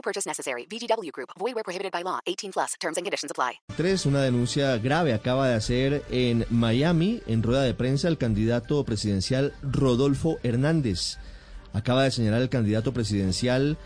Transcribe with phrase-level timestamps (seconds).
[0.00, 0.66] No purchase necessary.
[0.66, 1.28] VGW Group.
[1.38, 2.20] Void where prohibited by law.
[2.24, 2.74] 18 plus.
[2.80, 3.60] Terms and conditions apply.
[3.76, 8.82] Tres, una denuncia grave acaba de hacer en Miami, en rueda de prensa, el candidato
[8.84, 11.18] presidencial Rodolfo Hernández.
[11.74, 13.76] Acaba de señalar el candidato presidencial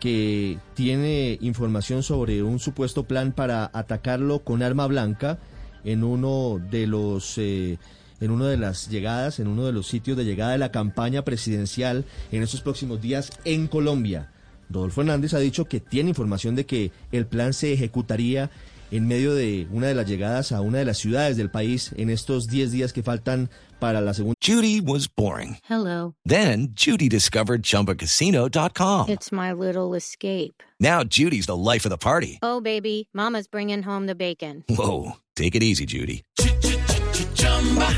[0.00, 5.38] que tiene información sobre un supuesto plan para atacarlo con arma blanca
[5.84, 7.78] en uno de los eh,
[8.20, 11.22] en una de las llegadas, en uno de los sitios de llegada de la campaña
[11.22, 14.30] presidencial en estos próximos días en Colombia.
[14.70, 18.50] Rodolfo Hernández ha dicho que tiene información de que el plan se ejecutaría
[18.90, 22.10] en medio de una de las llegadas a una de las ciudades del país en
[22.10, 24.34] estos 10 días que faltan para la segunda.
[24.40, 25.58] Judy was boring.
[25.68, 26.14] Hello.
[26.24, 29.08] Then Judy discovered ChumbaCasino.com.
[29.08, 30.62] It's my little escape.
[30.78, 32.38] Now Judy's the life of the party.
[32.42, 34.64] Oh, baby, Mama's bringing home the bacon.
[34.68, 36.22] Whoa, take it easy, Judy.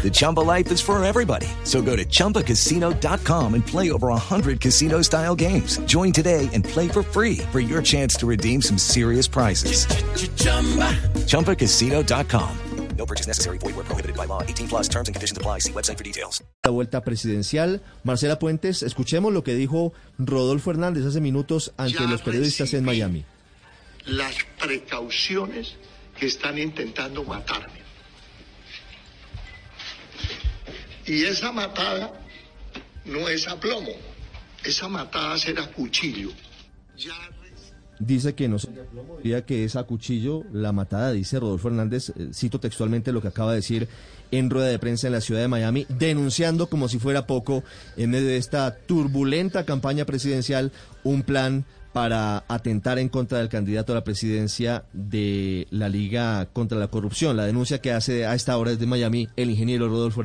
[0.02, 1.46] The Chumba life is for everybody.
[1.62, 5.78] So go to ChumbaCasino.com and play over 100 casino style games.
[5.86, 9.86] Join today and play for free for your chance to redeem some serious prizes.
[11.26, 12.58] ChumbaCasino.com.
[12.96, 13.58] No purchase necessary.
[13.58, 14.42] Void where prohibited by law.
[14.42, 15.60] 18 plus terms and conditions apply.
[15.60, 16.42] See website for details.
[16.64, 17.80] La vuelta presidencial.
[18.04, 22.84] Marcela Puentes, escuchemos lo que dijo Rodolfo Hernández hace minutos ante Ya los periodistas en
[22.84, 23.24] Miami.
[24.06, 25.76] Las precauciones
[26.18, 27.82] que están intentando matarme.
[31.06, 32.12] Y esa matada
[33.04, 33.92] no es a plomo.
[34.64, 36.30] Esa matada será cuchillo.
[36.96, 37.14] Ya
[38.04, 38.56] Dice que no
[39.22, 43.28] diría que es a cuchillo la matada, dice Rodolfo Hernández, eh, cito textualmente lo que
[43.28, 43.88] acaba de decir
[44.32, 47.62] en rueda de prensa en la ciudad de Miami, denunciando como si fuera poco,
[47.96, 50.72] en medio de esta turbulenta campaña presidencial,
[51.04, 56.78] un plan para atentar en contra del candidato a la presidencia de la Liga contra
[56.78, 57.36] la Corrupción.
[57.36, 60.24] La denuncia que hace a esta hora desde Miami el ingeniero Rodolfo